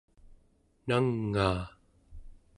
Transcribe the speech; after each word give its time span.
nangaa 0.87 1.63